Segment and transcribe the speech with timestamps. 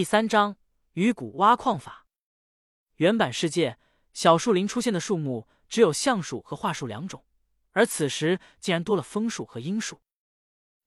[0.00, 0.56] 第三章
[0.94, 2.06] 鱼骨挖矿法。
[2.96, 3.78] 原版世界
[4.14, 7.26] 小树林出现的树木只有橡树和桦树两种，
[7.72, 10.00] 而此时竟然多了枫树和樱树，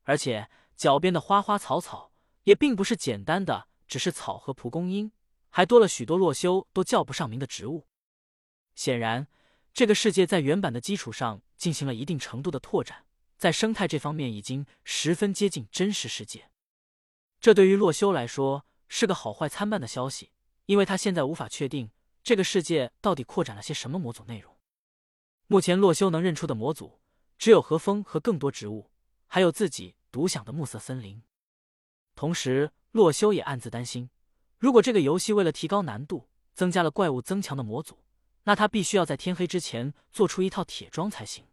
[0.02, 2.12] 而且脚边的花花草草
[2.46, 5.12] 也并不是简单的只是草和蒲公英，
[5.52, 7.86] 还多了许多洛修都叫不上名的植物。
[8.74, 9.28] 显然，
[9.72, 13.06] 这个世界在原版的基础上进行了一定程度的拓展，
[13.38, 16.50] 在生态这方面已经十分接近真实世界。
[17.40, 18.66] 这对于洛修来说
[18.96, 20.30] 是个好坏参半的消息，
[20.68, 21.90] 因为他现在无法确定
[22.22, 24.56] 这个世界到底扩展了些什么模组内容。
[25.48, 27.00] 目前洛修能认出的模组
[27.40, 28.92] 只有和风和更多植物，
[29.26, 31.24] 还有自己独享的暮色森林。
[32.14, 34.12] 同时，洛修也暗自担心，
[34.60, 37.98] 如果这个游戏为了提高难度，增加了怪物增强的模组。
[38.44, 41.48] 那他必须要在天黑之前做出一套铁装才行。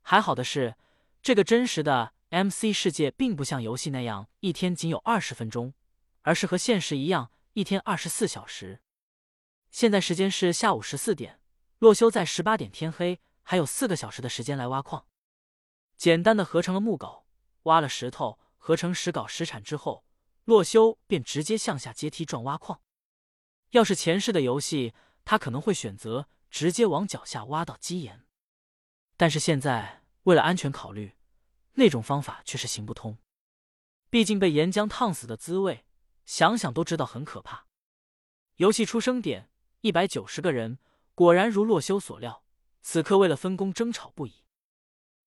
[0.00, 0.74] 还好的是，
[1.20, 5.74] 这个真实的 MC 世界并不像游戏那样一天仅有二十分钟，
[6.26, 8.82] 而是和现实一样一天二十四小时。
[9.70, 11.40] 现在时间是下午十四点，
[11.78, 15.06] 洛修在十八点天黑还有四个小时的时间来挖矿。
[15.96, 17.22] 简单的合成了木镐，
[17.62, 20.04] 挖了石头，合成石镐石铲之后，
[20.44, 22.80] 洛修便直接向下阶梯状挖矿。
[23.70, 28.26] 要是前世的游戏，他可能会选择直接往脚下挖到基岩，
[29.16, 31.14] 但是现在为了安全考虑，
[31.74, 33.16] 那种方法却是行不通。
[34.10, 35.84] 毕竟被岩浆烫死的滋味，
[36.26, 37.66] 想想都知道很可怕。
[38.56, 40.78] 游戏出生点一百九十个人，
[41.14, 42.44] 果然如洛修所料，
[42.82, 44.44] 此刻为了分工争吵不已。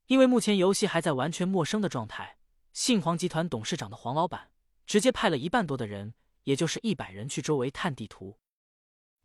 [0.08, 2.38] 因为目前游戏还在完全陌生的状态，
[2.74, 4.52] 信皇集团董事长的黄老板
[4.86, 8.40] 直接派了一半多的人，也就是一百人去周围探地图。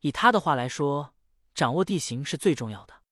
[0.00, 1.14] 以他的话来说，
[1.54, 3.02] 掌握地形是最重要的。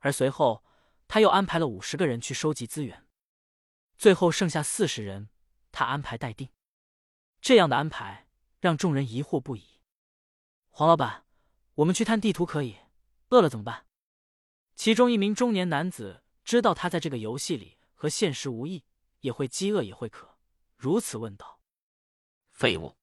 [0.00, 0.62] 而随后，
[1.08, 3.06] 他又安排了五十个人去收集资源，
[3.96, 5.30] 最后剩下四十人，
[5.70, 6.50] 他安排待定。
[7.42, 8.28] 这样的安排
[8.60, 9.80] 让众人疑惑不已。
[10.70, 11.24] 黄老板，
[11.74, 12.76] 我们去探地图可以，
[13.30, 13.84] 饿了怎么办？
[14.76, 18.84] 其中一名中年男子知道他在这个游戏里和现实无异，
[19.20, 20.38] 也会饥饿也会渴，
[20.76, 21.58] 如此问道
[22.48, 22.96] ：“废物，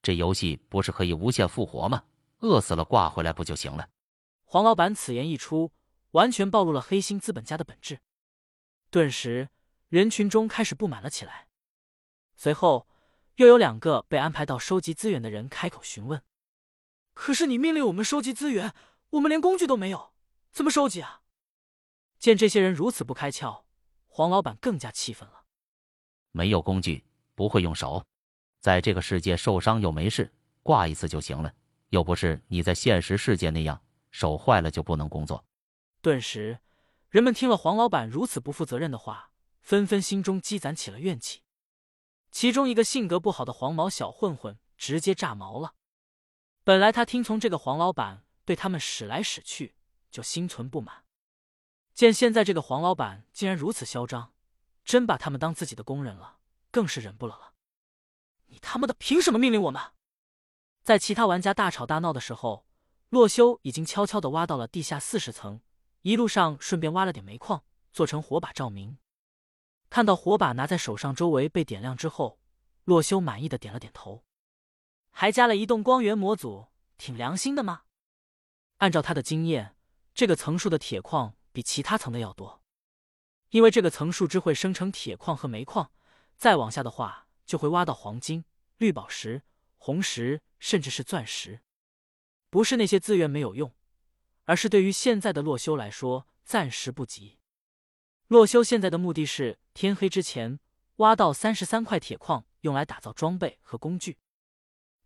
[0.00, 2.04] 这游戏不是可以无限复活吗？”
[2.40, 3.90] 饿死了挂回来不就行了？
[4.44, 5.70] 黄老板此言一出，
[6.12, 8.00] 完全暴露了黑心资本家的本质。
[8.90, 9.50] 顿时，
[9.90, 11.48] 人群中开始不满了起来。
[12.34, 12.88] 随后，
[13.36, 16.22] 又有两个被安排到收集资源的人开口询问
[17.14, 18.74] ：“可是你命令我们收集资源，
[19.10, 20.12] 我们连工具都没有，
[20.50, 21.22] 怎么收集啊？”
[22.18, 23.62] 见这些人如此不开窍，
[24.06, 25.44] 黄老板更加气愤了。
[26.30, 27.04] 没有工具，
[27.34, 28.04] 不会用手，
[28.60, 30.32] 在这个世界受伤又没事，
[30.62, 31.52] 挂一次就行了。
[31.88, 35.44] 又不是你在现实世界那样，手坏了就不能工作。
[36.00, 36.58] 顿时，
[37.08, 41.42] 人们听了黄老板如此不负责任的话，纷纷心中积攒起了怨气。
[42.32, 45.74] 其中一个性格不好的黄毛小混混直接炸毛了。
[46.64, 49.76] 本来他听从这个黄老板对他们使来使去，
[50.10, 51.04] 就心存不满。
[51.92, 54.32] 见现在这个黄老板竟然如此嚣张，
[54.82, 56.38] 真把他们当自己的工人了，
[56.70, 57.52] 更是忍不了了。
[58.46, 59.82] 你他妈的凭什么命令我们？
[60.82, 62.66] 在其他玩家大吵大闹的时候，
[63.10, 65.60] 洛修已经悄悄的挖到了地下四十层，
[66.00, 67.62] 一路上顺便挖了点煤矿，
[67.92, 68.96] 做成火把照明。
[69.92, 72.38] 看到火把拿在手上，周围被点亮之后，
[72.84, 74.24] 洛修满意的点了点头，
[75.10, 77.82] 还加了移动光源模组，挺良心的嘛？
[78.78, 79.76] 按照他的经验，
[80.14, 82.62] 这个层数的铁矿比其他层的要多，
[83.50, 85.92] 因为这个层数只会生成铁矿和煤矿，
[86.38, 88.46] 再往下的话就会挖到黄金、
[88.78, 89.42] 绿宝石。
[89.76, 91.60] 红石甚至是钻石，
[92.48, 93.74] 不是那些资源没有用，
[94.44, 97.36] 而是对于现在的洛修来说暂时不急。
[98.32, 100.58] 洛修现在的目的是天黑之前
[100.96, 104.16] 挖到三十三块铁矿，用来打造装备和工具。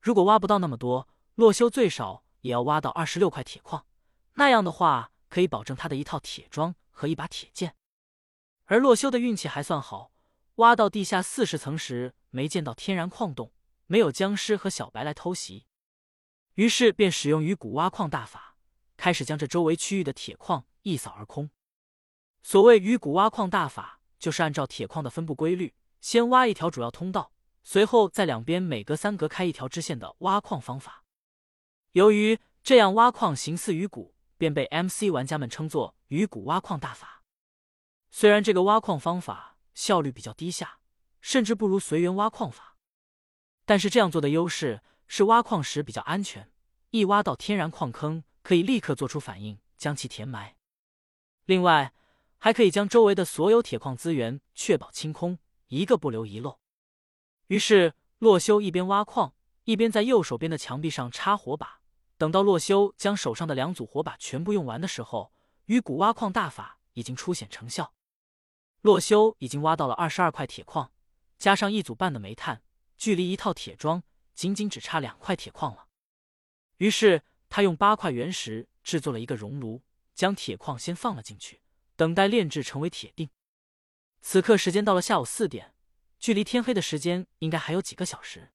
[0.00, 3.84] 如果挖不到那么多，洛修最少也要挖到二十六块铁矿，
[4.34, 7.74] 那样的话可以保证他的一套铁装和一把铁剑。
[8.66, 10.12] 而洛修的运气还算好，
[10.54, 13.52] 挖到地下四十层时没见到天然矿洞。
[13.88, 15.66] 没有僵尸和小白来偷袭，
[16.54, 18.56] 于是便使用鱼骨挖矿大法，
[18.96, 21.50] 开始将这周围区域的铁矿一扫而空。
[22.46, 27.32] 所谓鱼骨挖矿大法，就是按照铁矿的分布规律，先挖一条主要通道，
[27.64, 31.02] 随后在两边每隔三格开一条支线的挖矿方法。
[31.90, 37.24] 由于这样挖矿形似鱼骨，便被 MC 玩家们称作鱼骨挖矿大法。
[38.12, 40.78] 虽然这个挖矿方法效率比较低下，
[41.20, 42.76] 甚至不如随缘挖矿法。
[43.64, 46.48] 但是这样做的优势是挖矿时比较安全，
[46.90, 50.54] 一挖到天然矿坑可以立刻做出反应将其填埋。
[51.46, 51.92] 另外，
[52.38, 55.38] 还可以将周围的所有铁矿资源确保清空，
[55.68, 56.60] 一个不留遗漏。
[57.48, 59.34] 于是，洛修一边挖矿
[59.64, 61.80] 一边在右手边的墙壁上插火把。
[62.18, 65.32] 等到洛修将手上的两组火把全部用完的时候，
[65.66, 67.92] 鱼骨挖矿大法已经初显成效。
[68.80, 70.92] 洛修已经挖到了二十二块铁矿，
[71.38, 72.62] 加上一组半的煤炭，
[72.96, 74.02] 距离一套铁桩
[74.34, 75.88] 仅仅只差两块铁矿了。
[76.78, 79.82] 于是他用八块原石制作了一个熔炉，
[80.14, 81.60] 将铁矿先放了进去，
[81.96, 83.30] 等待炼制成为铁锭。
[84.22, 85.74] 此刻时间到了下午四点，
[86.18, 88.52] 距离天黑的时间应该还有几个小时。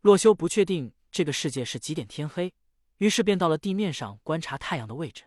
[0.00, 2.54] 洛修不确定这个世界是几点天黑。
[2.98, 5.22] 于是便到了地面上观察太阳的位置，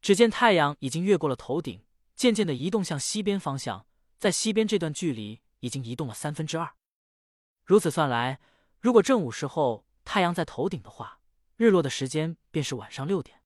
[0.00, 1.84] 只见太阳已经越过了头顶，
[2.16, 3.86] 渐渐的移动向西边方向，
[4.16, 6.74] 在西边这段距离已经移动了三分之二。
[7.66, 8.40] 如此算来，
[8.80, 11.20] 如果正午时候太阳在头顶的话，
[11.56, 13.42] 日落的时间便是晚上六点。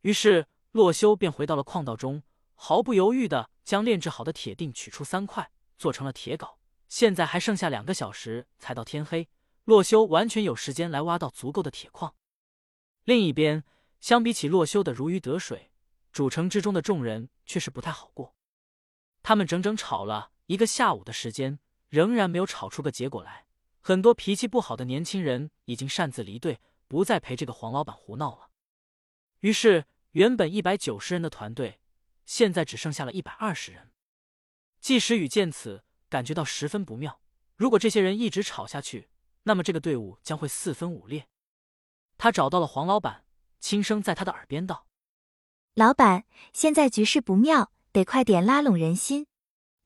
[0.00, 2.22] 于是洛修便回到了矿道中，
[2.54, 6.56] 毫不犹豫的将炼制好的铁锭取出三块，做成了铁镐。
[6.88, 9.28] 现在还剩下两个小时才到天黑，
[9.64, 12.14] 洛修完全有时间来挖到足够的铁矿。
[13.04, 13.64] 另一边，
[14.00, 15.72] 相比起洛修的如鱼得水，
[16.12, 18.34] 主城之中的众人却是不太好过。
[19.22, 21.58] 他们整整吵了一个下午的时间，
[21.88, 23.46] 仍然没有吵出个结果来。
[23.80, 28.50] 很多脾气不好的年轻人已经擅自离队，不再陪这个黄老板胡闹了。
[29.40, 31.80] 于是，原本一百九十人的团队，
[32.26, 33.92] 现在只剩下了一百二十人。
[34.80, 37.20] 季时雨见此，感觉到十分不妙。
[37.54, 39.10] 如果这些人一直吵下去，
[39.44, 41.28] 那么这个队伍将会四分五裂。
[42.18, 43.24] 他找到了黄老板，
[43.60, 44.88] 轻声在他的耳边道
[45.74, 49.28] ：“老板，现在局势不妙，得快点拉拢人心。”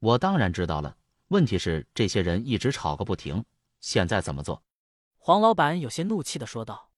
[0.01, 0.97] 我当然知道了，
[1.29, 3.45] 问题是这些人一直吵个不停，
[3.81, 4.65] 现在怎么做？
[5.19, 6.91] 黄老板有些怒气的说道。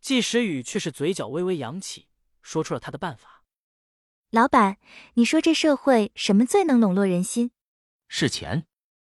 [0.00, 2.08] 季时雨却是嘴角微微扬起，
[2.44, 3.42] 说出了他的办法
[4.30, 4.76] ：“老板，
[5.14, 7.50] 你说这社会什么最能笼络人心？
[8.06, 8.66] 是钱。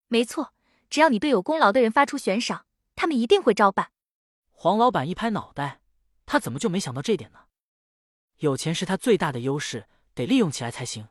[0.09, 0.55] 没错，
[0.89, 2.65] 只要你对有功劳的人发出悬赏，
[2.95, 3.91] 他们一定会照办。”
[4.53, 5.81] 黄老板一拍脑袋，
[6.25, 7.41] 他怎么就没想到这点呢？
[8.39, 11.09] 有钱是他最大的优势，得利用起来才行。